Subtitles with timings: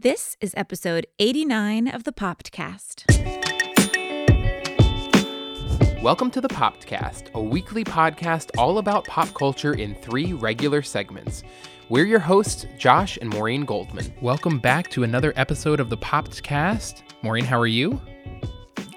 [0.00, 3.04] This is episode 89 of the Popped Cast.
[6.00, 10.82] Welcome to the Popped Cast, a weekly podcast all about pop culture in three regular
[10.82, 11.42] segments.
[11.88, 14.14] We're your hosts, Josh and Maureen Goldman.
[14.20, 17.02] Welcome back to another episode of the Popped Cast.
[17.22, 18.00] Maureen, how are you?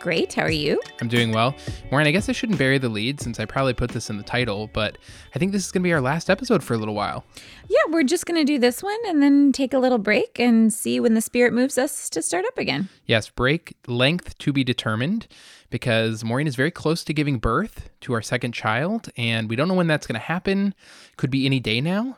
[0.01, 0.33] Great.
[0.33, 0.81] How are you?
[0.99, 1.53] I'm doing well.
[1.91, 4.23] Maureen, I guess I shouldn't bury the lead since I probably put this in the
[4.23, 4.97] title, but
[5.35, 7.23] I think this is going to be our last episode for a little while.
[7.69, 10.73] Yeah, we're just going to do this one and then take a little break and
[10.73, 12.89] see when the spirit moves us to start up again.
[13.05, 15.27] Yes, break length to be determined
[15.69, 19.67] because Maureen is very close to giving birth to our second child, and we don't
[19.67, 20.73] know when that's going to happen.
[21.17, 22.17] Could be any day now.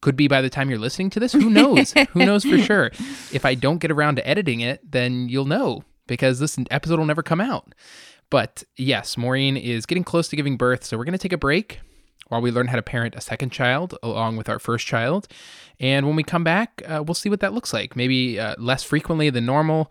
[0.00, 1.32] Could be by the time you're listening to this.
[1.32, 1.92] Who knows?
[2.12, 2.92] Who knows for sure?
[3.32, 7.06] If I don't get around to editing it, then you'll know because this episode will
[7.06, 7.72] never come out.
[8.30, 11.38] But yes, Maureen is getting close to giving birth, so we're going to take a
[11.38, 11.78] break
[12.26, 15.28] while we learn how to parent a second child along with our first child.
[15.78, 17.94] And when we come back, uh, we'll see what that looks like.
[17.94, 19.90] Maybe uh, less frequently than normal,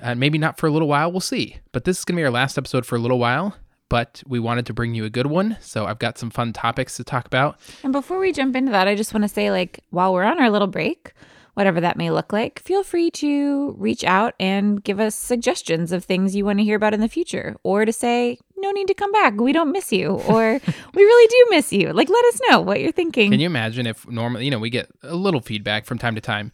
[0.00, 1.12] uh, maybe not for a little while.
[1.12, 1.58] We'll see.
[1.70, 3.54] But this is going to be our last episode for a little while.
[3.88, 5.56] But we wanted to bring you a good one.
[5.60, 7.60] So I've got some fun topics to talk about.
[7.84, 10.40] And before we jump into that, I just want to say like, while we're on
[10.40, 11.12] our little break,
[11.60, 16.02] whatever that may look like, feel free to reach out and give us suggestions of
[16.02, 18.94] things you want to hear about in the future or to say, no need to
[18.94, 19.38] come back.
[19.38, 20.08] We don't miss you.
[20.26, 20.52] Or
[20.94, 21.92] we really do miss you.
[21.92, 23.30] Like, let us know what you're thinking.
[23.30, 26.22] Can you imagine if normally, you know, we get a little feedback from time to
[26.22, 26.50] time.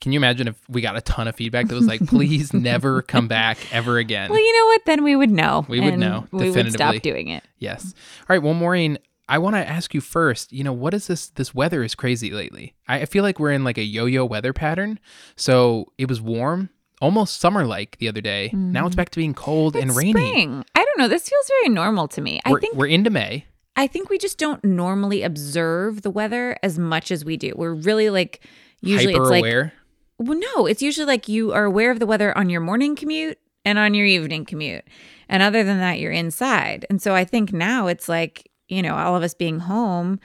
[0.00, 3.02] Can you imagine if we got a ton of feedback that was like, please never
[3.02, 4.30] come back ever again?
[4.30, 4.86] Well, you know what?
[4.86, 5.66] Then we would know.
[5.68, 6.26] We would know.
[6.30, 7.44] We would stop doing it.
[7.58, 7.92] Yes.
[8.20, 8.42] All right.
[8.42, 11.82] Well, Maureen, I want to ask you first, you know, what is this this weather
[11.82, 12.74] is crazy lately.
[12.86, 15.00] I feel like we're in like a yo-yo weather pattern.
[15.34, 18.50] So it was warm, almost summer like the other day.
[18.54, 18.70] Mm.
[18.70, 20.12] Now it's back to being cold it's and rainy.
[20.12, 20.64] Spring.
[20.74, 21.08] I don't know.
[21.08, 22.40] This feels very normal to me.
[22.46, 23.46] We're, I think we're into May.
[23.74, 27.52] I think we just don't normally observe the weather as much as we do.
[27.56, 28.40] We're really like
[28.80, 29.72] usually Hyper it's like aware.
[30.18, 33.38] well, no, it's usually like you are aware of the weather on your morning commute
[33.64, 34.84] and on your evening commute.
[35.28, 36.86] And other than that, you're inside.
[36.88, 40.20] And so I think now it's like you know, all of us being home,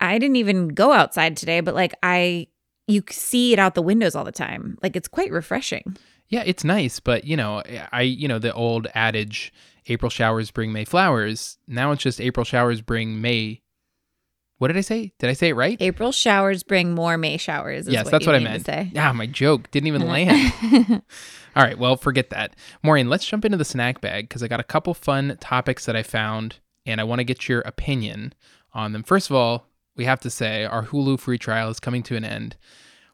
[0.00, 2.48] I didn't even go outside today, but like I,
[2.88, 4.78] you see it out the windows all the time.
[4.82, 5.96] Like it's quite refreshing.
[6.28, 9.52] Yeah, it's nice, but you know, eh, I, you know, the old adage,
[9.86, 11.58] April showers bring May flowers.
[11.68, 13.60] Now it's just April showers bring May.
[14.58, 15.12] What did I say?
[15.18, 15.76] Did I say it right?
[15.80, 17.88] April showers bring more May showers.
[17.88, 18.66] yes, what that's what I meant.
[18.92, 20.52] Yeah, my joke didn't even land.
[21.56, 22.56] All right, well, forget that.
[22.82, 25.96] Maureen, let's jump into the snack bag because I got a couple fun topics that
[25.96, 28.34] I found and I want to get your opinion
[28.72, 29.02] on them.
[29.02, 29.66] First of all,
[29.96, 32.56] we have to say our Hulu free trial is coming to an end.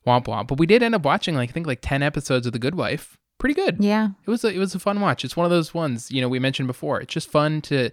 [0.07, 0.47] Womp womp.
[0.47, 2.77] But we did end up watching like I think like 10 episodes of The Good
[2.77, 3.19] Wife.
[3.39, 3.77] Pretty good.
[3.81, 4.11] Yeah.
[4.27, 5.25] It was a, it was a fun watch.
[5.25, 7.01] It's one of those ones, you know, we mentioned before.
[7.01, 7.91] It's just fun to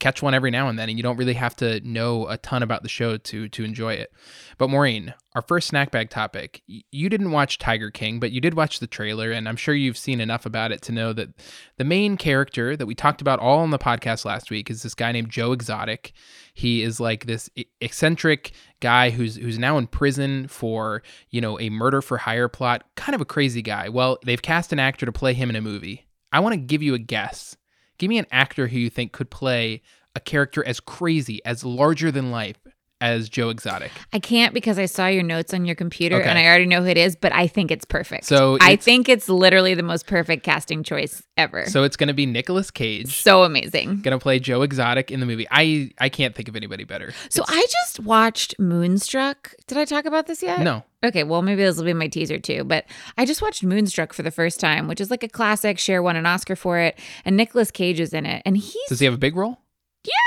[0.00, 2.62] catch one every now and then and you don't really have to know a ton
[2.62, 4.12] about the show to to enjoy it.
[4.58, 8.54] But Maureen, our first snack bag topic, you didn't watch Tiger King, but you did
[8.54, 11.28] watch the trailer and I'm sure you've seen enough about it to know that
[11.76, 14.94] the main character that we talked about all on the podcast last week is this
[14.94, 16.12] guy named Joe Exotic.
[16.54, 17.48] He is like this
[17.80, 22.84] eccentric guy who's who's now in prison for, you know, a murder for hire plot,
[22.96, 23.88] kind of a crazy guy.
[23.88, 26.06] Well, they've cast an actor to play him in a movie.
[26.32, 27.56] I want to give you a guess
[28.00, 29.82] Give me an actor who you think could play
[30.16, 32.56] a character as crazy, as larger than life
[33.00, 33.90] as Joe Exotic.
[34.12, 36.28] I can't because I saw your notes on your computer okay.
[36.28, 38.24] and I already know who it is, but I think it's perfect.
[38.24, 41.66] So I think it's literally the most perfect casting choice ever.
[41.66, 43.22] So it's going to be Nicolas Cage.
[43.22, 44.02] So amazing.
[44.02, 45.46] Going to play Joe Exotic in the movie.
[45.50, 47.12] I I can't think of anybody better.
[47.30, 47.52] So it's...
[47.52, 49.54] I just watched Moonstruck.
[49.66, 50.60] Did I talk about this yet?
[50.60, 50.84] No.
[51.02, 52.64] Okay, well maybe this will be my teaser too.
[52.64, 52.84] But
[53.16, 55.78] I just watched Moonstruck for the first time, which is like a classic.
[55.78, 59.00] Cher won an Oscar for it, and Nicolas Cage is in it, and he Does
[59.00, 59.58] he have a big role?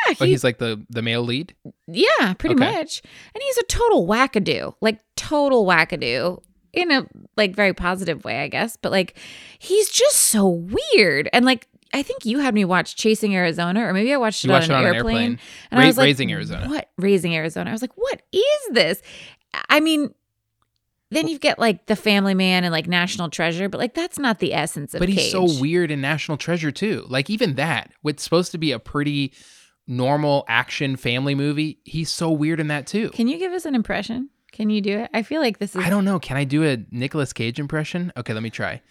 [0.07, 1.55] Yeah, he, oh, he's like the the male lead.
[1.87, 2.71] Yeah, pretty okay.
[2.71, 3.01] much.
[3.33, 6.41] And he's a total wackadoo, like total wackadoo
[6.73, 8.77] in a like very positive way, I guess.
[8.77, 9.17] But like,
[9.59, 13.93] he's just so weird, and like I think you had me watch Chasing Arizona, or
[13.93, 15.15] maybe I watched it, on, watched an it on an airplane.
[15.15, 15.39] airplane.
[15.69, 16.67] And Ra- I was like, Raising Arizona.
[16.67, 16.89] What?
[16.97, 17.69] Raising Arizona.
[17.69, 19.01] I was like, what is this?
[19.69, 20.13] I mean,
[21.11, 24.39] then you get like the Family Man and like National Treasure, but like that's not
[24.39, 24.99] the essence of.
[24.99, 25.31] But he's Cage.
[25.31, 27.05] so weird in National Treasure too.
[27.07, 29.31] Like even that, what's supposed to be a pretty
[29.87, 33.09] normal action family movie, he's so weird in that too.
[33.09, 34.29] Can you give us an impression?
[34.51, 35.09] Can you do it?
[35.13, 35.83] I feel like this is.
[35.83, 36.19] I don't know.
[36.19, 38.13] Can I do a Nicolas Cage impression?
[38.15, 38.81] Okay, let me try.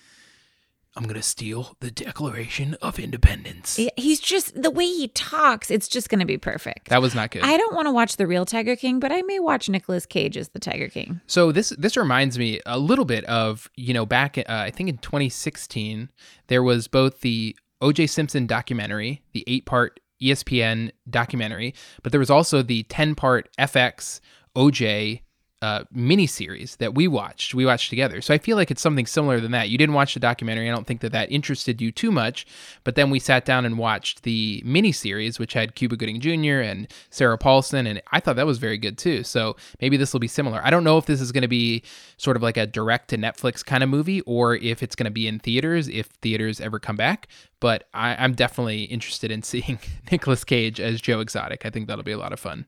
[0.94, 3.80] I'm gonna steal the Declaration of Independence.
[3.96, 5.70] He's just the way he talks.
[5.70, 6.90] It's just gonna be perfect.
[6.90, 7.42] That was not good.
[7.42, 10.36] I don't want to watch the real Tiger King, but I may watch Nicolas Cage
[10.36, 11.22] as the Tiger King.
[11.26, 14.90] So this this reminds me a little bit of you know back uh, I think
[14.90, 16.10] in 2016
[16.48, 18.06] there was both the O.J.
[18.08, 24.20] Simpson documentary, the eight part ESPN documentary, but there was also the 10 part FX
[24.56, 25.22] OJ
[25.62, 27.54] uh, miniseries that we watched.
[27.54, 28.20] We watched together.
[28.20, 29.68] So I feel like it's something similar than that.
[29.68, 30.68] You didn't watch the documentary.
[30.68, 32.44] I don't think that that interested you too much.
[32.82, 36.60] But then we sat down and watched the miniseries, which had Cuba Gooding Jr.
[36.60, 39.22] and Sarah Paulson, and I thought that was very good too.
[39.22, 40.60] So maybe this will be similar.
[40.64, 41.84] I don't know if this is going to be
[42.16, 45.12] sort of like a direct to Netflix kind of movie or if it's going to
[45.12, 47.28] be in theaters if theaters ever come back.
[47.60, 49.78] But I, I'm definitely interested in seeing
[50.10, 51.64] Nicolas Cage as Joe Exotic.
[51.64, 52.66] I think that'll be a lot of fun.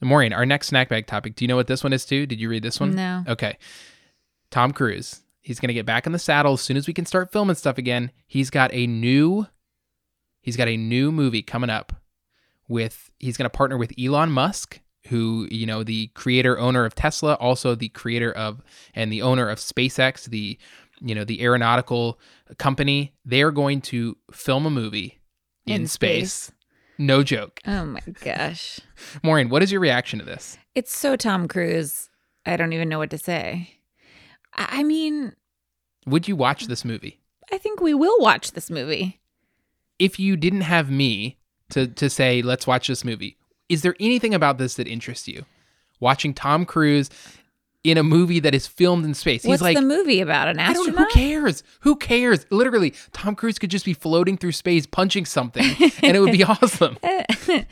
[0.00, 1.36] Maureen, our next snack bag topic.
[1.36, 2.26] Do you know what this one is too?
[2.26, 2.94] Did you read this one?
[2.94, 3.24] No.
[3.28, 3.56] Okay.
[4.50, 5.22] Tom Cruise.
[5.40, 7.54] He's going to get back in the saddle as soon as we can start filming
[7.56, 8.10] stuff again.
[8.26, 9.46] He's got a new
[10.42, 11.92] he's got a new movie coming up
[12.68, 16.94] with he's going to partner with Elon Musk, who, you know, the creator owner of
[16.94, 18.60] Tesla, also the creator of
[18.94, 20.58] and the owner of SpaceX, the
[21.00, 22.18] you know, the aeronautical
[22.58, 23.12] company.
[23.24, 25.20] They're going to film a movie
[25.66, 26.32] in, In space.
[26.32, 26.55] space.
[26.98, 27.60] No joke.
[27.66, 28.80] Oh my gosh.
[29.22, 30.56] Maureen, what is your reaction to this?
[30.74, 32.08] It's so Tom Cruise.
[32.46, 33.70] I don't even know what to say.
[34.54, 35.34] I I mean,
[36.06, 37.20] Would you watch this movie?
[37.52, 39.20] I think we will watch this movie.
[39.98, 41.38] if you didn't have me
[41.70, 43.36] to to say let's watch this movie,
[43.68, 45.44] is there anything about this that interests you?
[46.00, 47.08] Watching Tom Cruise
[47.90, 49.42] in a movie that is filmed in space.
[49.42, 50.48] He's What's like the movie about?
[50.48, 51.00] An I don't astronaut?
[51.00, 51.04] know.
[51.06, 51.62] Who cares?
[51.80, 52.46] Who cares?
[52.50, 55.64] Literally, Tom Cruise could just be floating through space, punching something,
[56.02, 56.98] and it would be awesome.
[57.02, 57.64] uh,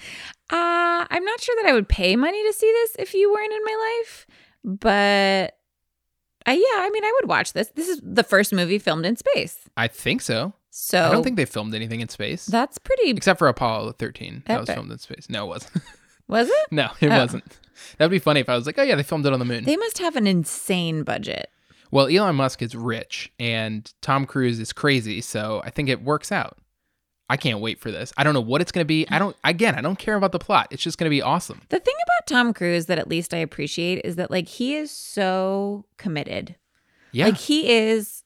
[0.50, 3.64] I'm not sure that I would pay money to see this if you weren't in
[3.64, 4.26] my life,
[4.64, 5.56] but
[6.46, 7.68] uh, yeah, I mean, I would watch this.
[7.74, 10.52] This is the first movie filmed in space, I think so.
[10.70, 13.10] so I don't think they filmed anything in space that's pretty.
[13.10, 14.44] except for Apollo 13.
[14.46, 15.28] That was filmed in space.
[15.30, 15.82] No, it wasn't.
[16.28, 16.66] Was it?
[16.72, 17.18] no, it Oh.
[17.18, 17.58] wasn't.
[17.98, 19.64] That'd be funny if I was like, oh yeah, they filmed it on the moon.
[19.64, 21.50] They must have an insane budget.
[21.90, 26.32] Well, Elon Musk is rich and Tom Cruise is crazy, so I think it works
[26.32, 26.58] out.
[27.30, 28.12] I can't wait for this.
[28.16, 29.06] I don't know what it's going to be.
[29.10, 30.68] I don't again, I don't care about the plot.
[30.70, 31.62] It's just going to be awesome.
[31.68, 34.90] The thing about Tom Cruise that at least I appreciate is that like he is
[34.90, 36.56] so committed.
[37.12, 37.26] Yeah.
[37.26, 38.24] Like he is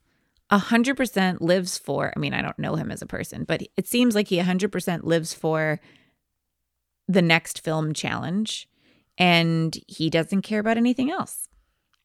[0.51, 2.13] a hundred percent lives for.
[2.17, 4.45] I mean, I don't know him as a person, but it seems like he a
[4.45, 5.79] hundred percent lives for
[7.09, 8.69] the next film challenge,
[9.17, 11.49] and he doesn't care about anything else.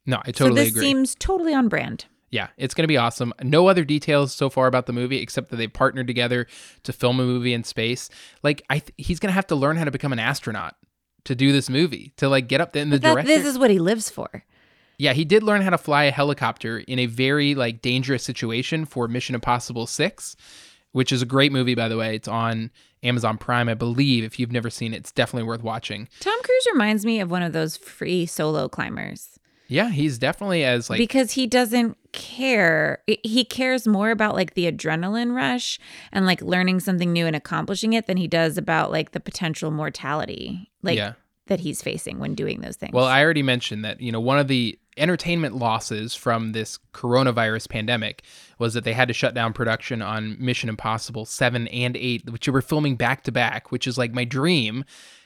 [0.05, 0.81] no, I totally so this agree.
[0.81, 2.05] seems totally on brand.
[2.31, 3.33] yeah, it's going to be awesome.
[3.44, 6.47] No other details so far about the movie except that they've partnered together
[6.83, 8.09] to film a movie in space.
[8.41, 10.75] Like I th- he's going to have to learn how to become an astronaut
[11.25, 13.27] to do this movie, to like get up there in the That, director.
[13.27, 14.44] this is what he lives for.
[14.97, 18.85] Yeah, he did learn how to fly a helicopter in a very like dangerous situation
[18.85, 20.35] for Mission Impossible 6,
[20.91, 22.15] which is a great movie by the way.
[22.15, 22.71] It's on
[23.03, 24.23] Amazon Prime, I believe.
[24.23, 26.07] If you've never seen it, it's definitely worth watching.
[26.19, 29.39] Tom Cruise reminds me of one of those free solo climbers.
[29.67, 33.01] Yeah, he's definitely as like because he doesn't care.
[33.07, 35.79] He cares more about like the adrenaline rush
[36.11, 39.71] and like learning something new and accomplishing it than he does about like the potential
[39.71, 41.13] mortality like Yeah.
[41.48, 42.94] That he's facing when doing those things.
[42.94, 47.69] Well, I already mentioned that, you know, one of the entertainment losses from this coronavirus
[47.69, 48.24] pandemic
[48.60, 52.48] was that they had to shut down production on Mission Impossible 7 and 8, which
[52.48, 54.86] were filming back to back, which is like my dream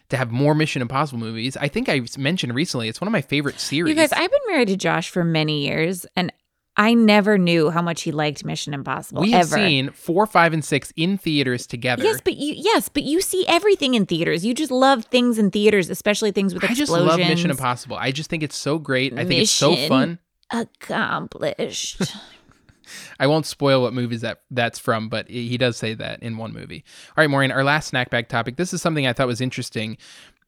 [0.10, 1.58] to have more Mission Impossible movies.
[1.58, 3.90] I think I mentioned recently, it's one of my favorite series.
[3.90, 6.32] you guys, I've been married to Josh for many years and
[6.80, 9.56] I never knew how much he liked Mission Impossible we have ever.
[9.56, 12.04] seen 4, 5 and 6 in theaters together.
[12.04, 14.46] Yes, but you yes, but you see everything in theaters.
[14.46, 17.98] You just love things in theaters, especially things with I just love Mission Impossible.
[17.98, 19.14] I just think it's so great.
[19.14, 20.20] I think it's so fun.
[20.52, 22.02] Accomplished.
[23.20, 26.54] I won't spoil what movies that that's from, but he does say that in one
[26.54, 26.84] movie.
[27.10, 28.56] All right, Maureen, our last snack bag topic.
[28.56, 29.98] This is something I thought was interesting.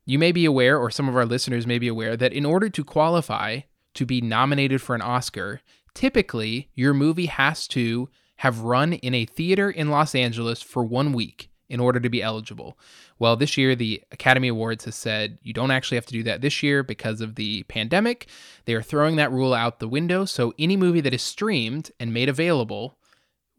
[0.06, 2.70] You may be aware, or some of our listeners may be aware, that in order
[2.70, 3.62] to qualify
[3.96, 5.62] to be nominated for an Oscar,
[6.00, 11.12] typically your movie has to have run in a theater in Los Angeles for one
[11.12, 12.80] week in order to be eligible.
[13.20, 16.40] Well, this year the Academy Awards has said you don't actually have to do that
[16.40, 18.30] this year because of the pandemic.
[18.64, 22.14] They are throwing that rule out the window, so any movie that is streamed and
[22.14, 22.98] made available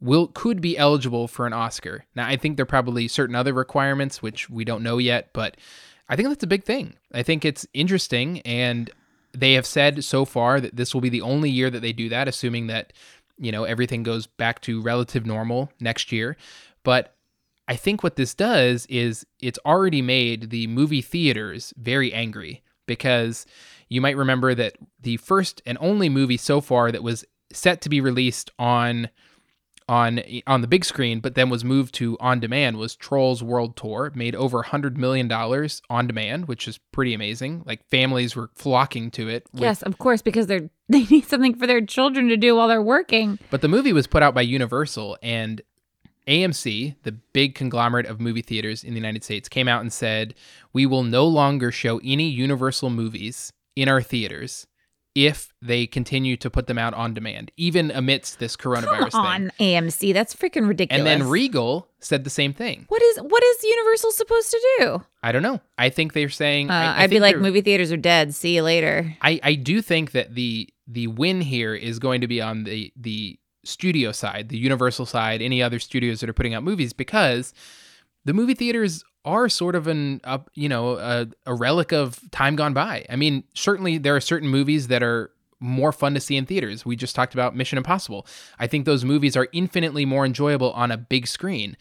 [0.00, 2.06] will could be eligible for an Oscar.
[2.14, 5.58] Now, I think there are probably certain other requirements which we don't know yet, but
[6.08, 6.94] I think that's a big thing.
[7.12, 8.90] I think it's interesting and
[9.32, 12.08] they have said so far that this will be the only year that they do
[12.08, 12.92] that assuming that
[13.38, 16.36] you know everything goes back to relative normal next year.
[16.82, 17.14] But
[17.68, 23.46] I think what this does is it's already made the movie theaters very angry because
[23.88, 27.88] you might remember that the first and only movie so far that was set to
[27.88, 29.08] be released on
[29.90, 33.76] on on the big screen but then was moved to on demand was Trolls World
[33.76, 34.06] Tour.
[34.06, 37.62] It made over 100 million dollars on demand which is pretty amazing.
[37.66, 41.54] Like families were flocking to it with- Yes, of course, because they're they need something
[41.56, 43.38] for their children to do while they're working.
[43.50, 45.60] But the movie was put out by Universal and
[46.28, 50.34] AMC, the big conglomerate of movie theaters in the United States, came out and said,
[50.72, 54.66] "We will no longer show any Universal movies in our theaters
[55.26, 59.52] if they continue to put them out on demand, even amidst this coronavirus Come on,
[59.60, 60.14] AMC.
[60.14, 60.98] That's freaking ridiculous.
[60.98, 62.86] And then Regal said the same thing.
[62.88, 65.02] What is what is Universal supposed to do?
[65.22, 65.60] I don't know.
[65.76, 66.70] I think they're saying.
[66.70, 68.34] Uh, I, I I'd be like, movie theaters are dead.
[68.34, 69.14] See you later.
[69.20, 72.92] I, I do think that the the win here is going to be on the
[72.96, 77.52] the studio side, the Universal side, any other studios that are putting out movies because
[78.24, 82.56] the movie theaters are sort of an uh, you know a, a relic of time
[82.56, 83.04] gone by.
[83.08, 86.86] I mean, certainly there are certain movies that are more fun to see in theaters.
[86.86, 88.26] We just talked about Mission Impossible.
[88.58, 91.76] I think those movies are infinitely more enjoyable on a big screen.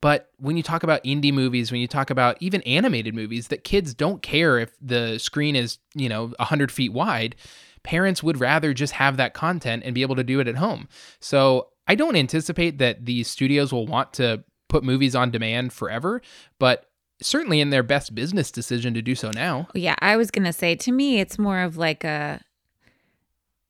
[0.00, 3.64] But when you talk about indie movies, when you talk about even animated movies that
[3.64, 7.36] kids don't care if the screen is, you know, 100 feet wide,
[7.84, 10.88] parents would rather just have that content and be able to do it at home.
[11.20, 16.20] So I don't anticipate that these studios will want to put movies on demand forever,
[16.58, 16.90] but
[17.22, 19.68] certainly in their best business decision to do so now.
[19.68, 22.40] Oh, yeah, I was gonna say to me, it's more of like a.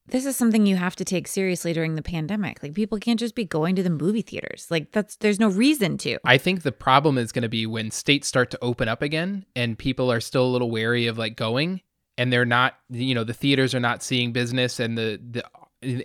[0.07, 2.63] This is something you have to take seriously during the pandemic.
[2.63, 4.67] Like people can't just be going to the movie theaters.
[4.71, 6.19] Like that's there's no reason to.
[6.25, 9.45] I think the problem is going to be when states start to open up again
[9.55, 11.83] and people are still a little wary of like going
[12.17, 15.43] and they're not you know the theaters are not seeing business and the the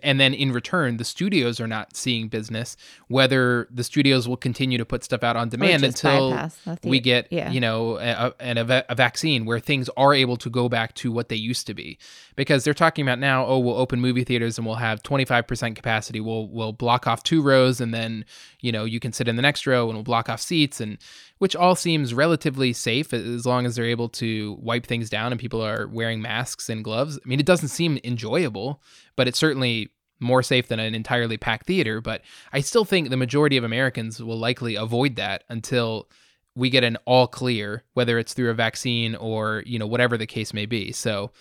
[0.04, 2.76] and then in return the studios are not seeing business
[3.08, 6.50] whether the studios will continue to put stuff out on demand until
[6.84, 7.52] we get yeah.
[7.52, 11.12] you know a, a, a, a vaccine where things are able to go back to
[11.12, 11.98] what they used to be.
[12.36, 16.20] Because they're talking about now oh we'll open movie theaters and we'll have 25% capacity.
[16.20, 18.26] We'll we'll block off two rows and then
[18.60, 20.80] you know you can sit in the next row and we'll block off seats.
[20.80, 20.98] And
[21.40, 25.42] which all seems relatively safe as long as they're able to wipe things down and
[25.42, 28.82] people are wearing masks and gloves i mean it doesn't seem enjoyable
[29.16, 29.90] but it's certainly
[30.22, 32.22] more safe than an entirely packed theater but
[32.54, 36.08] i still think the majority of americans will likely avoid that until
[36.56, 40.28] we get an all clear whether it's through a vaccine or you know whatever the
[40.28, 41.32] case may be so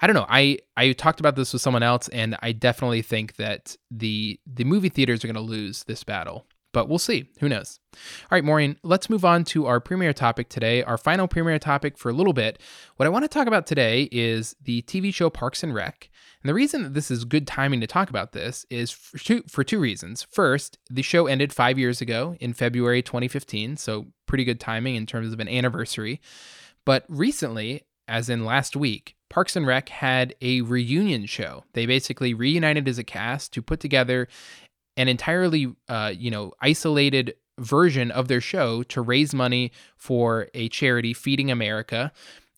[0.00, 0.26] I don't know.
[0.28, 4.64] I I talked about this with someone else, and I definitely think that the the
[4.64, 6.46] movie theaters are going to lose this battle.
[6.76, 7.30] But we'll see.
[7.40, 7.80] Who knows?
[7.94, 11.96] All right, Maureen, let's move on to our premiere topic today, our final premiere topic
[11.96, 12.60] for a little bit.
[12.96, 16.10] What I want to talk about today is the TV show Parks and Rec.
[16.42, 19.42] And the reason that this is good timing to talk about this is for two,
[19.48, 20.26] for two reasons.
[20.30, 25.06] First, the show ended five years ago in February 2015, so pretty good timing in
[25.06, 26.20] terms of an anniversary.
[26.84, 31.64] But recently, as in last week, Parks and Rec had a reunion show.
[31.72, 34.28] They basically reunited as a cast to put together
[34.96, 40.68] an entirely, uh, you know, isolated version of their show to raise money for a
[40.68, 42.12] charity, Feeding America.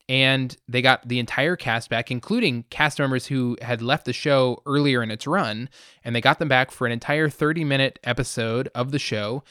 [0.09, 4.63] And they got the entire cast back, including cast members who had left the show
[4.65, 5.69] earlier in its run.
[6.03, 9.45] And they got them back for an entire 30 minute episode of the show.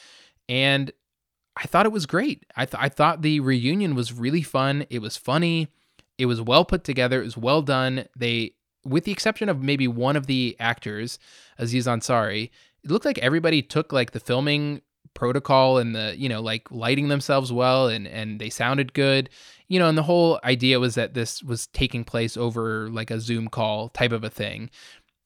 [0.48, 0.90] And
[1.56, 2.44] I thought it was great.
[2.56, 4.84] I, th- I thought the reunion was really fun.
[4.90, 5.68] It was funny.
[6.16, 7.20] It was well put together.
[7.20, 8.06] It was well done.
[8.16, 8.54] They,
[8.84, 11.18] with the exception of maybe one of the actors,
[11.58, 12.50] Aziz Ansari,
[12.84, 14.82] it looked like everybody took like the filming
[15.14, 19.28] protocol and the you know like lighting themselves well and and they sounded good
[19.66, 23.18] you know and the whole idea was that this was taking place over like a
[23.18, 24.70] zoom call type of a thing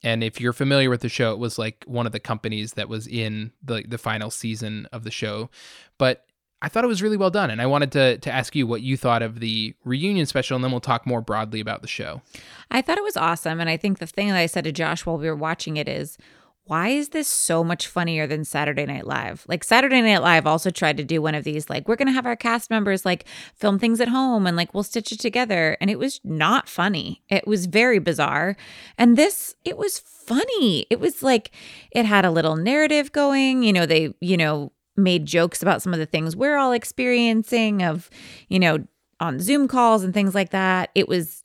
[0.03, 2.89] and if you're familiar with the show it was like one of the companies that
[2.89, 5.51] was in the the final season of the show
[5.99, 6.25] but
[6.63, 8.83] I thought it was really well done, and I wanted to to ask you what
[8.83, 12.23] you thought of the reunion special, and then we'll talk more broadly about the show.
[12.71, 13.59] I thought it was awesome.
[13.59, 15.89] And I think the thing that I said to Josh while we were watching it
[15.89, 16.19] is,
[16.65, 19.45] why is this so much funnier than Saturday Night Live?
[19.49, 22.15] Like Saturday Night Live also tried to do one of these, like, we're going to
[22.15, 25.77] have our cast members like film things at home and like we'll stitch it together.
[25.81, 27.23] And it was not funny.
[27.29, 28.57] It was very bizarre.
[28.97, 30.87] And this, it was funny.
[30.89, 31.51] It was like,
[31.91, 33.65] it had a little narrative going.
[33.65, 37.83] You know, they, you know, made jokes about some of the things we're all experiencing
[37.83, 38.09] of,
[38.49, 38.87] you know,
[39.19, 40.91] on Zoom calls and things like that.
[40.95, 41.43] It was,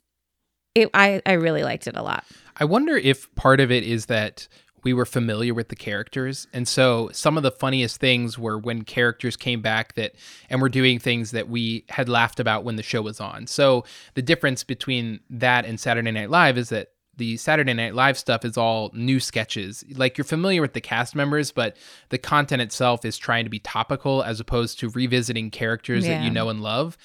[0.74, 2.24] it, I, I really liked it a lot.
[2.56, 4.46] I wonder if part of it is that
[4.88, 8.80] we were familiar with the characters and so some of the funniest things were when
[8.84, 10.14] characters came back that
[10.48, 13.84] and were doing things that we had laughed about when the show was on so
[14.14, 18.44] the difference between that and saturday night live is that the Saturday Night Live stuff
[18.44, 19.84] is all new sketches.
[19.96, 21.76] Like you're familiar with the cast members, but
[22.10, 26.30] the content itself is trying to be topical as opposed to revisiting characters that you
[26.30, 26.96] know and love.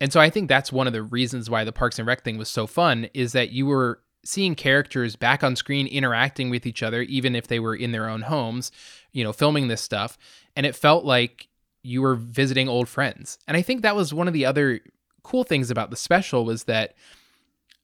[0.00, 2.38] And so I think that's one of the reasons why the Parks and Rec thing
[2.38, 6.82] was so fun is that you were seeing characters back on screen interacting with each
[6.82, 8.70] other, even if they were in their own homes,
[9.12, 10.16] you know, filming this stuff.
[10.56, 11.48] And it felt like
[11.82, 13.38] you were visiting old friends.
[13.48, 14.80] And I think that was one of the other
[15.22, 16.94] cool things about the special was that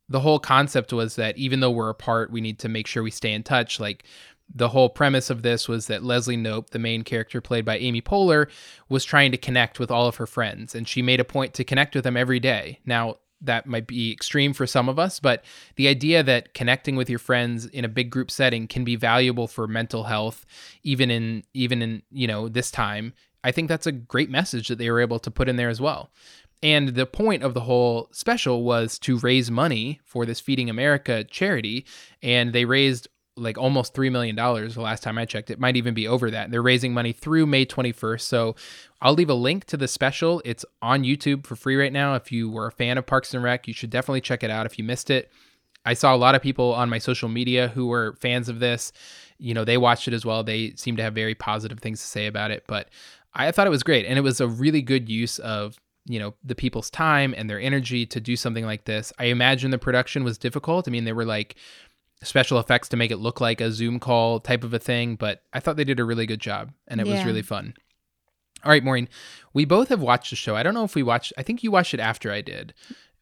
[0.08, 3.10] the whole concept was that even though we're apart, we need to make sure we
[3.10, 3.78] stay in touch.
[3.78, 4.04] Like
[4.52, 8.00] the whole premise of this was that Leslie Knope, the main character played by Amy
[8.00, 8.48] Poehler,
[8.88, 11.64] was trying to connect with all of her friends, and she made a point to
[11.64, 12.78] connect with them every day.
[12.86, 15.44] Now, that might be extreme for some of us, but
[15.76, 19.46] the idea that connecting with your friends in a big group setting can be valuable
[19.46, 20.44] for mental health,
[20.82, 23.12] even in even in you know this time.
[23.44, 25.80] I think that's a great message that they were able to put in there as
[25.80, 26.10] well.
[26.62, 31.22] And the point of the whole special was to raise money for this Feeding America
[31.22, 31.86] charity,
[32.20, 33.06] and they raised
[33.38, 35.50] like almost $3 million the last time I checked.
[35.50, 36.50] It might even be over that.
[36.50, 38.20] They're raising money through May 21st.
[38.20, 38.56] So
[39.00, 40.42] I'll leave a link to the special.
[40.44, 42.14] It's on YouTube for free right now.
[42.14, 44.66] If you were a fan of Parks and Rec, you should definitely check it out
[44.66, 45.30] if you missed it.
[45.84, 48.92] I saw a lot of people on my social media who were fans of this.
[49.38, 50.42] You know, they watched it as well.
[50.42, 52.64] They seem to have very positive things to say about it.
[52.66, 52.88] But
[53.34, 54.04] I thought it was great.
[54.04, 55.78] And it was a really good use of
[56.08, 59.70] you know the people's time and their energy to do something like this i imagine
[59.70, 61.54] the production was difficult i mean they were like
[62.22, 65.42] special effects to make it look like a Zoom call type of a thing, but
[65.52, 67.14] I thought they did a really good job and it yeah.
[67.14, 67.74] was really fun.
[68.64, 69.08] All right, Maureen,
[69.54, 70.56] we both have watched the show.
[70.56, 72.74] I don't know if we watched, I think you watched it after I did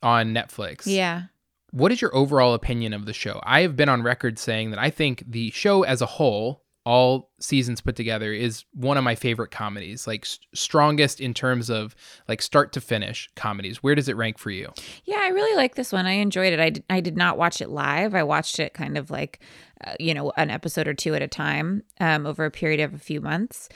[0.02, 0.86] on Netflix.
[0.86, 1.24] Yeah.
[1.72, 3.40] What is your overall opinion of the show?
[3.42, 7.32] I have been on record saying that I think the show as a whole all
[7.40, 11.96] seasons put together is one of my favorite comedies like st- strongest in terms of
[12.28, 13.82] like start to finish comedies.
[13.82, 14.72] Where does it rank for you?
[15.04, 16.06] Yeah i really like this one.
[16.06, 16.60] I enjoyed it.
[16.60, 18.14] I, d- I did not watch it live.
[18.14, 19.40] I watched it kind of like
[19.84, 22.94] uh, you know an episode or two at a time um, over a period of
[22.94, 23.68] a few months.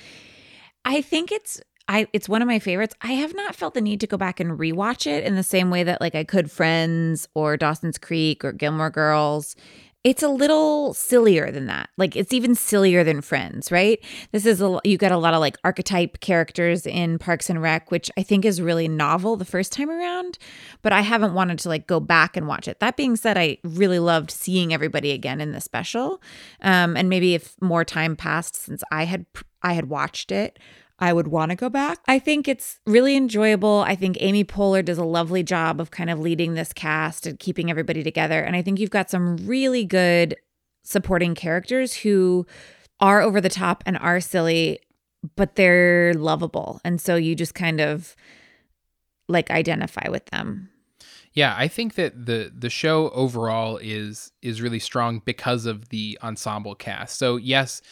[0.85, 2.95] I think it's I, it's one of my favorites.
[3.03, 5.71] I have not felt the need to go back and rewatch it in the same
[5.71, 9.57] way that like I could Friends or Dawson's Creek or Gilmore Girls
[10.03, 11.91] it's a little sillier than that.
[11.99, 14.03] Like it's even sillier than Friends, right?
[14.33, 17.91] This is a you get a lot of like archetype characters in Parks and Rec,
[17.91, 20.39] which I think is really novel the first time around,
[20.81, 22.81] but I haven't wanted to like go back and watch it.
[22.81, 26.23] That being said, I really loved seeing everybody again in the special.
[26.63, 29.27] Um, and maybe if more time passed since I had
[29.63, 30.59] I had watched it,
[31.01, 31.99] I would want to go back.
[32.07, 33.85] I think it's really enjoyable.
[33.87, 37.39] I think Amy Poehler does a lovely job of kind of leading this cast and
[37.39, 38.43] keeping everybody together.
[38.43, 40.37] And I think you've got some really good
[40.83, 42.47] supporting characters who
[43.01, 44.81] are over the top and are silly,
[45.37, 46.81] but they're lovable.
[46.85, 48.15] And so you just kind of
[49.29, 50.69] like identify with them.
[51.33, 56.19] Yeah, I think that the the show overall is is really strong because of the
[56.23, 57.19] ensemble cast.
[57.19, 57.83] So yes,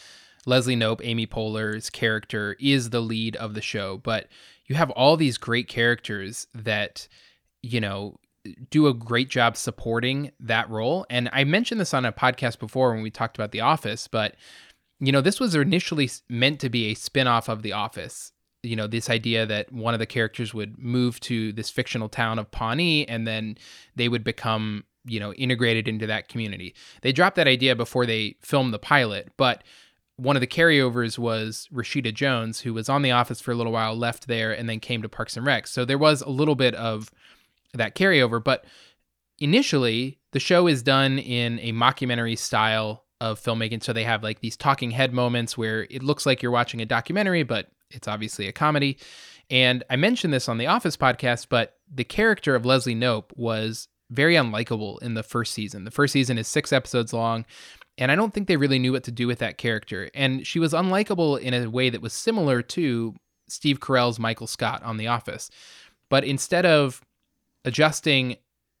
[0.45, 4.27] Leslie Knope, Amy Poehler's character, is the lead of the show, but
[4.65, 7.07] you have all these great characters that,
[7.61, 8.17] you know,
[8.69, 11.05] do a great job supporting that role.
[11.09, 14.35] And I mentioned this on a podcast before when we talked about The Office, but,
[14.99, 18.31] you know, this was initially meant to be a spin off of The Office.
[18.63, 22.39] You know, this idea that one of the characters would move to this fictional town
[22.39, 23.57] of Pawnee and then
[23.95, 26.75] they would become, you know, integrated into that community.
[27.01, 29.63] They dropped that idea before they filmed the pilot, but
[30.19, 33.71] one of the carryovers was Rashida Jones, who was on The Office for a little
[33.71, 35.67] while, left there, and then came to Parks and Rec.
[35.67, 37.11] So there was a little bit of
[37.73, 38.43] that carryover.
[38.43, 38.65] But
[39.39, 43.83] initially, the show is done in a mockumentary style of filmmaking.
[43.83, 46.85] So they have like these talking head moments where it looks like you're watching a
[46.85, 48.97] documentary, but it's obviously a comedy.
[49.49, 53.87] And I mentioned this on the Office podcast, but the character of Leslie Knope was
[54.11, 55.85] very unlikable in the first season.
[55.85, 57.45] The first season is six episodes long.
[57.99, 60.09] And I don't think they really knew what to do with that character.
[60.15, 63.13] And she was unlikable in a way that was similar to
[63.49, 65.51] Steve Carell's Michael Scott on The Office.
[66.09, 67.01] But instead of
[67.65, 68.37] adjusting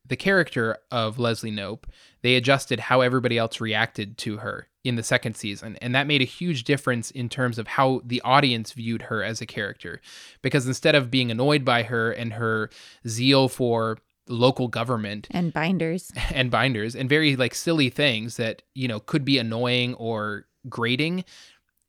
[0.07, 1.83] the character of Leslie Knope,
[2.21, 5.77] they adjusted how everybody else reacted to her in the second season.
[5.81, 9.41] And that made a huge difference in terms of how the audience viewed her as
[9.41, 9.99] a character.
[10.41, 12.69] Because instead of being annoyed by her and her
[13.05, 13.97] zeal for
[14.29, 16.11] local government and binders.
[16.33, 21.25] and binders and very like silly things that you know could be annoying or grating.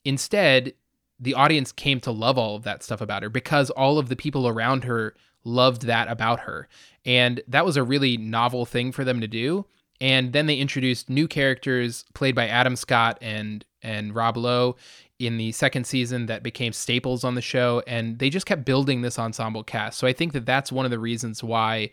[0.05, 0.73] Instead
[1.21, 4.17] the audience came to love all of that stuff about her because all of the
[4.17, 6.67] people around her loved that about her.
[7.05, 9.67] And that was a really novel thing for them to do.
[10.01, 14.77] And then they introduced new characters played by Adam Scott and and Rob Lowe
[15.19, 17.83] in the second season that became staples on the show.
[17.87, 19.99] And they just kept building this ensemble cast.
[19.99, 21.91] So i think that that's one of the reasons why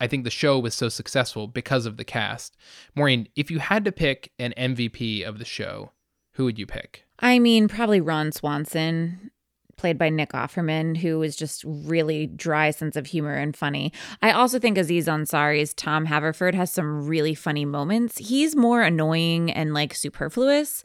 [0.00, 2.56] I think the show was so successful because of the cast.
[2.96, 5.92] Maureen, if you had to pick an MVP of the show,
[6.32, 7.04] who would you pick?
[7.18, 9.30] I mean, probably Ron Swanson,
[9.76, 13.92] played by Nick Offerman, who is just really dry sense of humor and funny.
[14.22, 18.18] I also think Aziz Ansari's Tom Haverford has some really funny moments.
[18.18, 20.84] He's more annoying and like superfluous.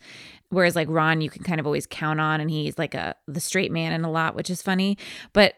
[0.49, 3.41] Whereas like Ron, you can kind of always count on, and he's like a the
[3.41, 4.97] straight man in a lot, which is funny.
[5.33, 5.55] But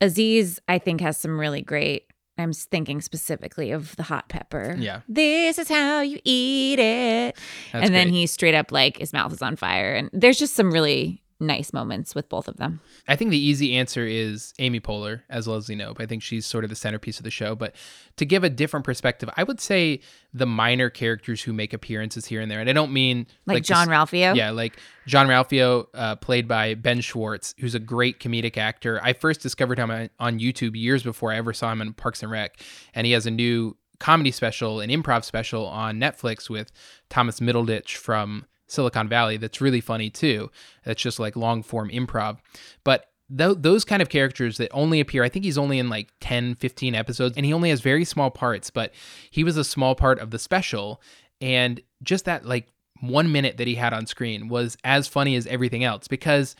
[0.00, 2.05] Aziz, I think, has some really great
[2.38, 4.76] I'm thinking specifically of the hot pepper.
[4.78, 5.00] Yeah.
[5.08, 7.36] This is how you eat it.
[7.72, 8.14] That's and then great.
[8.14, 9.94] he straight up like his mouth is on fire.
[9.94, 12.80] And there's just some really nice moments with both of them.
[13.06, 16.00] I think the easy answer is Amy Poehler as Leslie Knope.
[16.00, 17.54] I think she's sort of the centerpiece of the show.
[17.54, 17.74] But
[18.16, 20.00] to give a different perspective, I would say
[20.32, 22.60] the minor characters who make appearances here and there.
[22.60, 24.34] And I don't mean Like, John just- Ralphio.
[24.34, 28.98] Yeah, like Jean-Ralphio, uh, played by Ben Schwartz, who's a great comedic actor.
[29.02, 32.22] I first discovered him on- on YouTube years before I ever saw him in Parks
[32.22, 32.58] and Rec,
[32.94, 36.70] and he has a new comedy special, an improv special on Netflix with
[37.08, 39.36] Thomas Middleditch from Silicon Valley.
[39.36, 40.50] That's really funny too.
[40.84, 42.38] That's just like long form improv,
[42.84, 43.06] but.
[43.36, 46.54] Th- those kind of characters that only appear i think he's only in like 10
[46.54, 48.94] 15 episodes and he only has very small parts but
[49.32, 51.02] he was a small part of the special
[51.40, 52.68] and just that like
[53.00, 56.56] one minute that he had on screen was as funny as everything else because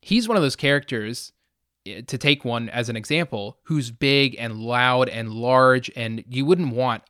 [0.00, 1.32] he's one of those characters
[1.86, 6.44] eh, to take one as an example who's big and loud and large and you
[6.44, 7.02] wouldn't want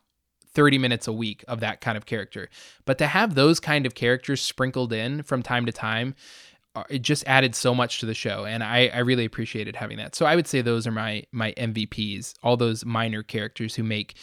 [0.53, 2.49] 30 minutes a week of that kind of character
[2.85, 6.15] but to have those kind of characters sprinkled in from time to time
[6.73, 9.97] uh, it just added so much to the show and I, I really appreciated having
[9.97, 13.83] that so i would say those are my my mvps all those minor characters who
[13.83, 14.15] make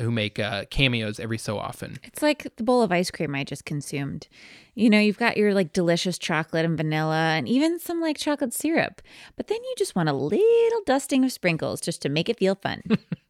[0.00, 3.44] who make uh, cameos every so often It's like the bowl of ice cream I
[3.44, 4.26] just consumed.
[4.74, 8.52] You know, you've got your like delicious chocolate and vanilla and even some like chocolate
[8.52, 9.00] syrup,
[9.36, 12.56] but then you just want a little dusting of sprinkles just to make it feel
[12.56, 12.82] fun.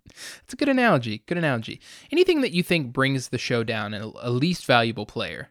[0.45, 1.23] It's a good analogy.
[1.27, 1.81] Good analogy.
[2.11, 5.51] Anything that you think brings the show down, a, a least valuable player.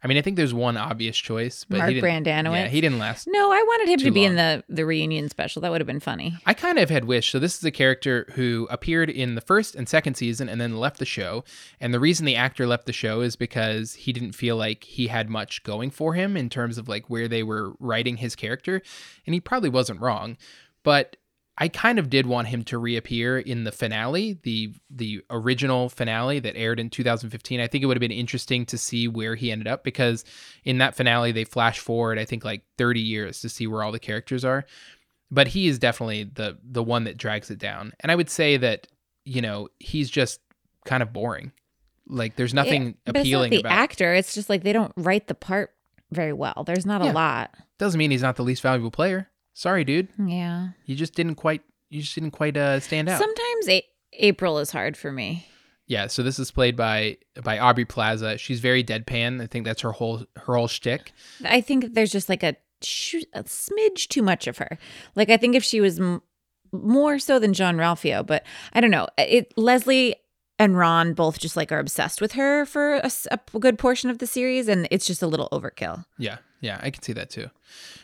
[0.00, 2.54] I mean, I think there's one obvious choice, but Mark he didn't, Brendanawicz.
[2.54, 3.26] Yeah, he didn't last.
[3.28, 4.30] no, I wanted him to be long.
[4.30, 5.60] in the the reunion special.
[5.60, 6.36] That would have been funny.
[6.46, 7.32] I kind of had wished.
[7.32, 10.76] So this is a character who appeared in the first and second season and then
[10.76, 11.42] left the show.
[11.80, 15.08] And the reason the actor left the show is because he didn't feel like he
[15.08, 18.80] had much going for him in terms of like where they were writing his character.
[19.26, 20.36] And he probably wasn't wrong,
[20.84, 21.16] but
[21.60, 26.38] I kind of did want him to reappear in the finale, the the original finale
[26.38, 27.60] that aired in 2015.
[27.60, 30.24] I think it would have been interesting to see where he ended up because
[30.64, 33.90] in that finale they flash forward I think like 30 years to see where all
[33.92, 34.64] the characters are
[35.30, 37.92] but he is definitely the the one that drags it down.
[38.00, 38.86] And I would say that
[39.24, 40.40] you know he's just
[40.86, 41.52] kind of boring.
[42.06, 43.72] Like there's nothing but appealing not the about.
[43.72, 44.14] actor.
[44.14, 45.74] It's just like they don't write the part
[46.12, 46.62] very well.
[46.64, 47.12] There's not Yeah.
[47.12, 47.54] a lot.
[47.78, 49.28] Doesn't mean he's not the least valuable player.
[49.58, 50.06] Sorry, dude.
[50.24, 50.68] Yeah.
[50.86, 51.62] You just didn't quite.
[51.90, 53.18] You just didn't quite uh, stand out.
[53.18, 55.48] Sometimes a- April is hard for me.
[55.88, 56.06] yeah.
[56.06, 58.38] So this is played by by Aubrey Plaza.
[58.38, 59.42] She's very deadpan.
[59.42, 61.12] I think that's her whole her whole shtick.
[61.44, 64.78] I think there's just like a, sh- a smidge too much of her.
[65.16, 66.22] Like I think if she was m-
[66.70, 68.44] more so than Jean-Ralphio, but
[68.74, 69.08] I don't know.
[69.18, 70.14] It Leslie
[70.60, 74.26] and Ron both just like are obsessed with her for a good portion of the
[74.28, 76.04] series, and it's just a little overkill.
[76.16, 76.38] Yeah.
[76.60, 76.78] Yeah.
[76.82, 77.50] I can see that too.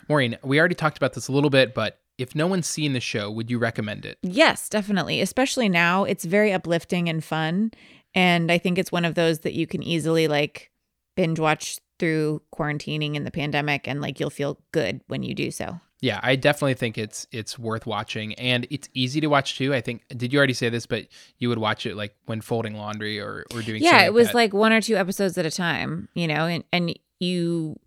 [0.08, 3.00] Maureen, we already talked about this a little bit, but if no one's seen the
[3.00, 4.18] show, would you recommend it?
[4.22, 5.20] Yes, definitely.
[5.20, 7.72] Especially now, it's very uplifting and fun,
[8.14, 10.70] and I think it's one of those that you can easily like
[11.16, 15.50] binge watch through quarantining in the pandemic, and like you'll feel good when you do
[15.50, 15.80] so.
[16.00, 19.72] Yeah, I definitely think it's it's worth watching and it's easy to watch too.
[19.72, 21.06] I think did you already say this, but
[21.38, 24.34] you would watch it like when folding laundry or or doing yeah it was that.
[24.34, 27.78] like one or two episodes at a time you know and, and you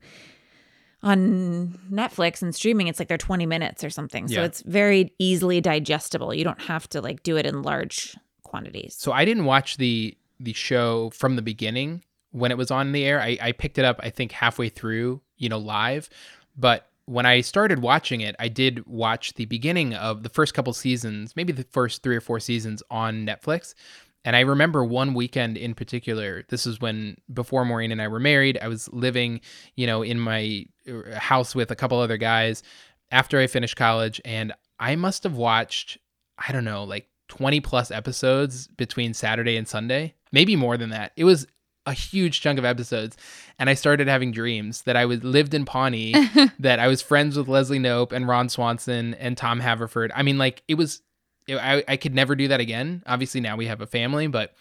[1.07, 4.45] on netflix and streaming it's like they're 20 minutes or something so Yeah.
[4.45, 9.11] it's very easily digestible you don't have to like do it in large quantities So
[9.11, 13.19] I didn't watch the the show from the beginning when it was on the air.
[13.21, 16.09] I, I picked it up I think halfway through, you know, live.
[16.55, 20.71] But when I started watching it, I did watch the beginning of the first couple
[20.73, 23.73] seasons, maybe the first three or four seasons on Netflix.
[24.27, 26.43] And I remember one weekend in particular.
[26.49, 28.59] This is when before Maureen and I were married.
[28.61, 29.39] I was living,
[29.77, 32.61] you know, in my uh, house with a couple other guys
[33.09, 35.97] after I finished college, and I must have watched,
[36.37, 41.13] I don't know, like 20 plus episodes between Saturday and Sunday, maybe more than that.
[41.15, 41.47] It was
[41.85, 43.15] a huge chunk of episodes.
[43.57, 46.13] And I started having dreams that I was lived in Pawnee,
[46.59, 50.11] that I was friends with Leslie Knope and Ron Swanson and Tom Haverford.
[50.13, 51.01] I mean, like, it was,
[51.49, 53.03] I, I could never do that again.
[53.05, 54.53] Obviously, now we have a family, but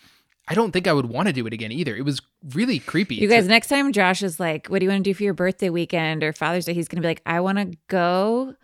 [0.49, 1.97] I don't think I would want to do it again either.
[1.97, 2.21] It was
[2.55, 3.17] really creepy.
[3.17, 5.25] you to- guys next time josh is like what do you want to do for
[5.25, 8.55] your birthday weekend or father's day he's gonna be like i want to go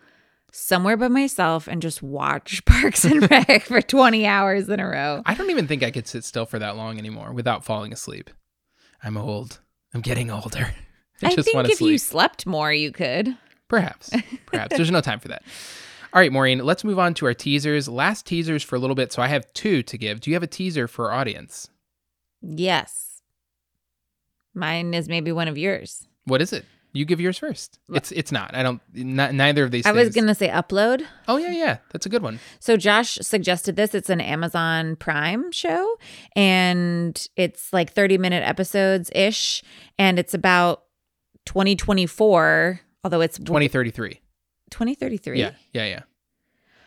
[0.53, 5.21] somewhere by myself and just watch parks and rec for 20 hours in a row
[5.25, 8.29] I don't even think I could sit still for that long anymore without falling asleep.
[9.03, 9.59] I'm old.
[9.93, 10.73] I'm getting older.
[11.21, 11.91] I, i, think if sleep.
[11.91, 13.35] you slept more you could
[13.67, 14.11] Perhaps.
[14.45, 14.75] Perhaps.
[14.75, 15.43] There's no time for that.
[16.13, 17.89] All right, Maureen, let's move on to our teasers.
[17.89, 19.11] Last teasers for a little bit.
[19.11, 20.21] So I have two to give.
[20.21, 21.69] Do you have a teaser for our audience?
[22.41, 23.23] Yes.
[24.53, 26.07] Mine is maybe one of yours.
[26.25, 26.65] What is it?
[26.95, 27.79] You give yours first.
[27.89, 28.53] It's it's not.
[28.53, 28.79] I don't.
[28.93, 29.87] Not, neither of these.
[29.87, 31.03] I was going to say upload.
[31.27, 31.77] Oh yeah, yeah.
[31.91, 32.39] That's a good one.
[32.59, 33.95] So Josh suggested this.
[33.95, 35.95] It's an Amazon Prime show
[36.35, 39.63] and it's like 30 minute episodes ish.
[39.97, 40.83] And it's about
[41.47, 44.21] 2024 Although it's 2033.
[44.73, 45.39] 2033.
[45.39, 46.01] Yeah, yeah, yeah.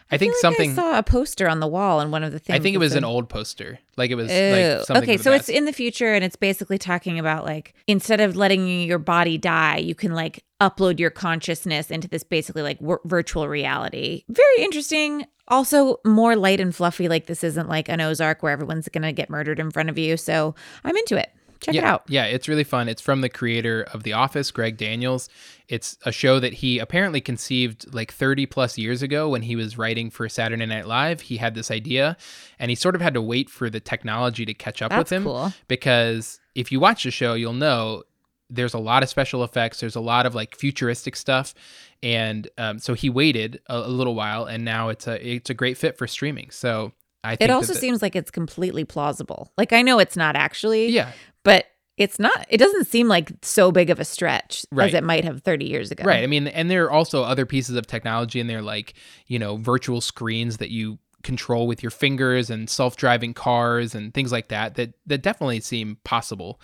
[0.08, 0.70] I, I think like something.
[0.70, 2.56] I saw a poster on the wall and one of the things.
[2.56, 3.78] I think it was an old poster.
[3.96, 5.02] Like it was like something.
[5.02, 8.82] okay, so it's in the future, and it's basically talking about like instead of letting
[8.82, 13.48] your body die, you can like upload your consciousness into this basically like wor- virtual
[13.48, 14.24] reality.
[14.28, 15.26] Very interesting.
[15.48, 17.08] Also, more light and fluffy.
[17.08, 20.16] Like this isn't like an Ozark where everyone's gonna get murdered in front of you.
[20.16, 21.30] So I'm into it.
[21.60, 22.02] Check yeah, it out.
[22.08, 22.88] Yeah, it's really fun.
[22.88, 25.28] It's from the creator of The Office, Greg Daniels.
[25.68, 29.76] It's a show that he apparently conceived like 30 plus years ago when he was
[29.76, 31.22] writing for Saturday Night Live.
[31.22, 32.16] He had this idea
[32.58, 35.24] and he sort of had to wait for the technology to catch up with him
[35.24, 35.52] cool.
[35.68, 38.04] because if you watch the show, you'll know
[38.48, 41.54] there's a lot of special effects, there's a lot of like futuristic stuff.
[42.02, 45.54] And um, so he waited a, a little while and now it's a it's a
[45.54, 46.50] great fit for streaming.
[46.50, 46.92] So
[47.26, 49.52] I It also seems like it's completely plausible.
[49.56, 51.12] Like I know it's not actually, yeah,
[51.42, 52.46] but it's not.
[52.50, 54.88] It doesn't seem like so big of a stretch Right.
[54.88, 56.04] as it might have 30 years ago.
[56.04, 56.22] Right.
[56.22, 58.94] I mean, and there are also other pieces of technology in there, like,
[59.26, 64.30] you know, virtual screens that you control with your fingers and self-driving cars and things
[64.30, 66.60] like that that that definitely seem possible.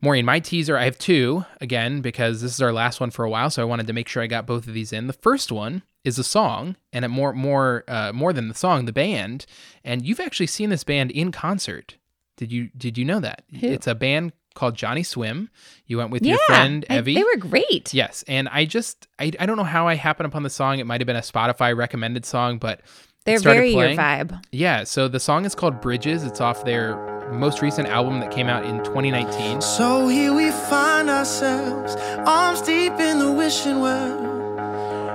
[0.00, 3.30] Maureen, my teaser, I have two again because this is our last one for a
[3.30, 5.06] while, so I wanted to make sure I got both of these in.
[5.06, 8.86] The first one is a song, and a more more uh, more than the song,
[8.86, 9.46] the band,
[9.84, 11.96] and you've actually seen this band in concert.
[12.36, 13.44] Did you did you know that?
[13.60, 13.66] Who?
[13.68, 15.48] It's a band called Johnnyswim.
[15.86, 16.32] You went with Yeah.
[16.34, 17.14] your friend I- Evie.
[17.14, 17.94] they were great.
[17.94, 20.78] Yes, and I just I, I don't know how I happened upon the song.
[20.78, 22.80] It might have been a Spotify recommended song, but
[23.24, 23.94] They're started very playing.
[23.96, 24.42] your vibe.
[24.50, 26.24] Yeah, so the song is called Bridges.
[26.24, 26.96] It's off their
[27.32, 29.62] most recent album that came out in 2019.
[29.62, 31.94] So here we find ourselves,
[32.26, 34.41] arms deep in the wishing well,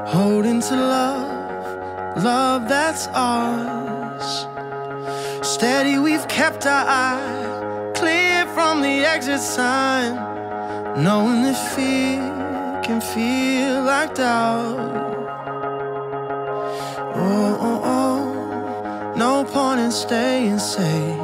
[0.08, 4.48] holding to love, love that's ours.
[5.46, 10.16] Steady, we've kept our eye clear from the exit sign,
[11.04, 12.22] knowing that fear
[12.86, 14.78] can feel like doubt.
[17.20, 21.20] Oh, oh, oh, no point in staying safe.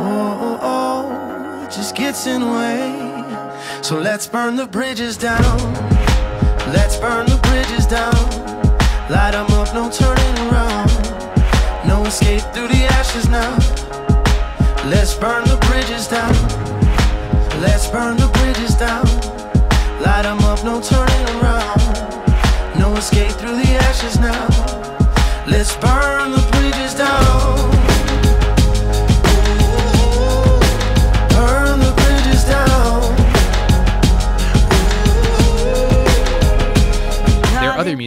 [0.00, 3.82] Oh, oh, oh, it just gets in the way.
[3.82, 5.97] So let's burn the bridges down.
[6.72, 8.12] Let's burn the bridges down.
[9.08, 10.90] Light 'em up, no turning around.
[11.86, 13.56] No escape through the ashes now.
[14.84, 16.34] Let's burn the bridges down.
[17.62, 19.06] Let's burn the bridges down.
[20.04, 21.80] Light 'em up, no turning around.
[22.76, 24.46] No escape through the ashes now.
[25.46, 27.77] Let's burn the bridges down.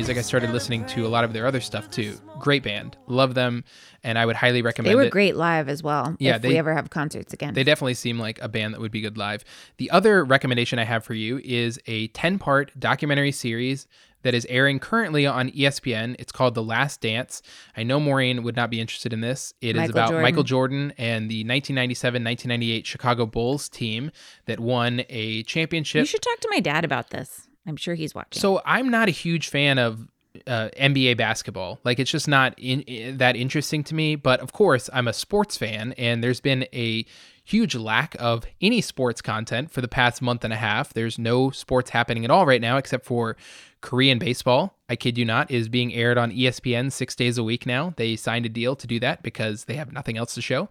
[0.02, 2.16] Music, I started listening to a lot of their other stuff too.
[2.40, 3.64] Great band, love them,
[4.04, 5.12] and I would highly recommend They were it.
[5.12, 6.16] great live as well.
[6.20, 7.54] Yeah, if they- we ever have concerts again.
[7.54, 9.44] They definitely seem like a band that would be good live.
[9.78, 13.86] The other recommendation I have for you is a 10 part documentary series
[14.24, 16.16] that is airing currently on ESPN.
[16.18, 17.44] It's called The Last Dance.
[17.78, 19.54] I know Maureen would not be interested in this.
[19.62, 20.22] It is Michael about Jordan.
[20.24, 24.10] Michael Jordan and the 1997 1998 Chicago Bulls team
[24.48, 26.00] that won a championship.
[26.00, 27.48] you should talk to my dad about this.
[27.66, 28.40] I'm sure he's watching.
[28.40, 30.08] So I'm not a huge fan of
[30.48, 31.80] uh, NBA basketball.
[31.84, 34.16] Like it's just not in, i that interesting to me.
[34.16, 37.06] But of course, I'm a sports fan, and there's been a
[37.44, 40.94] huge lack of any sports content for the past month and a half.
[40.94, 43.36] There's no sports happening at all right now, except for
[43.82, 44.78] Korean baseball.
[44.88, 47.94] I kid you not, is being aired on ESPN six days a week now.
[47.98, 50.70] They signed a deal to do that because they have nothing else to show.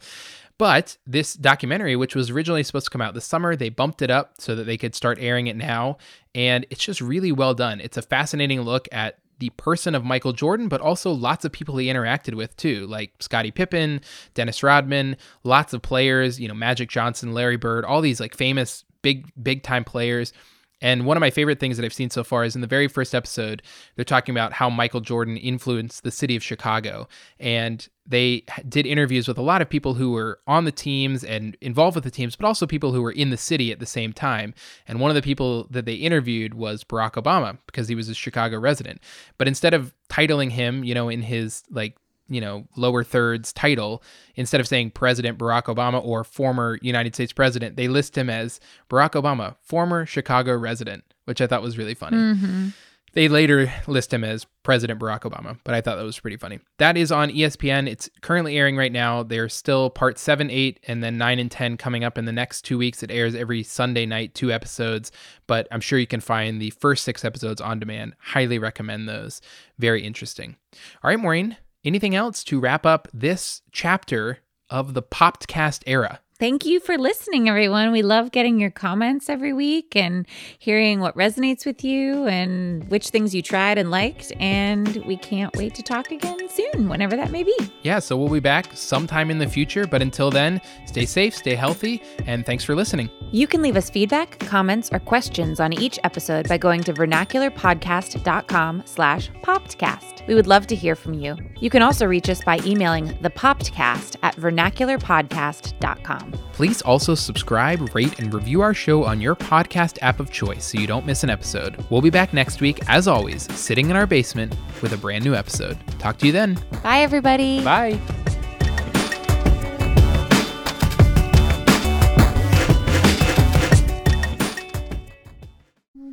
[0.61, 4.11] But this documentary, which was originally supposed to come out this summer, they bumped it
[4.11, 5.97] up so that they could start airing it now.
[6.35, 7.81] And it's just really well done.
[7.81, 11.79] It's a fascinating look at the person of Michael Jordan, but also lots of people
[11.79, 14.03] he interacted with too, like Scottie Pippen,
[14.35, 18.85] Dennis Rodman, lots of players, you know, Magic Johnson, Larry Bird, all these like famous
[19.01, 20.35] big, big time players.
[20.81, 22.89] And one of my favorite things that I've seen so far is in the very
[22.89, 23.63] first episode,
[23.97, 27.09] they're talking about how Michael Jordan influenced the city of Chicago.
[27.39, 31.57] And they did interviews with a lot of people who were on the teams and
[31.61, 34.13] involved with the teams, but also people who were in the city at the same
[34.13, 34.55] time.
[34.89, 38.15] And one of the people that they interviewed was Barack Obama because he was a
[38.15, 39.01] Chicago resident.
[39.39, 41.97] But instead of titling him, you know, in his like
[42.31, 44.03] you know, lower thirds title,
[44.37, 48.61] instead of saying President Barack Obama or former United States president, they list him as
[48.89, 52.17] Barack Obama, former Chicago resident, which I thought was really funny.
[52.17, 52.69] Mm-hmm.
[53.13, 56.61] They later list him as President Barack Obama, but I thought that was pretty funny.
[56.79, 57.89] That is on ESPN.
[57.89, 59.25] It's currently airing right now.
[59.25, 62.63] There's still part 7, 8, and then 9 and 10 coming up in the next
[62.63, 63.03] two weeks.
[63.03, 65.11] It airs every Sunday night, two episodes,
[65.49, 68.15] but I'm sure you can find the first six episodes on demand.
[68.21, 69.41] Highly recommend those.
[69.79, 70.55] Very interesting.
[71.03, 74.39] All right, Maureen, anything else to wrap up this chapter
[74.69, 76.21] of the Popped Cast era?
[76.41, 77.93] Thank you for listening, everyone.
[77.93, 80.27] We love getting your comments every week and
[80.59, 84.33] hearing what resonates with you and which things you tried and liked.
[84.41, 87.55] And we can't wait to talk again soon, whenever that may be.
[87.83, 89.87] Yeah, so we'll be back sometime in the future.
[89.87, 93.11] But until then, stay safe, stay healthy, and thanks for listening.
[93.33, 98.85] You can leave us feedback, comments, or questions on each episode by going to vernacularpodcast.com
[98.87, 100.20] slash popcast.
[100.27, 101.37] We would love to hear from you.
[101.61, 106.33] You can also reach us by emailing thepoppedcast at vernacularpodcast.com.
[106.53, 110.79] Please also subscribe, rate, and review our show on your podcast app of choice so
[110.79, 111.85] you don't miss an episode.
[111.91, 115.35] We'll be back next week, as always, sitting in our basement with a brand new
[115.35, 115.79] episode.
[115.99, 116.59] Talk to you then.
[116.83, 117.65] Bye, everybody.
[117.65, 117.99] Bye.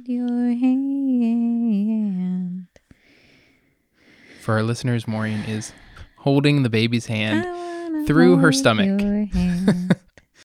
[0.05, 0.76] Your hand.
[4.47, 5.73] For our listeners, Maureen is
[6.15, 9.01] holding the baby's hand through her stomach.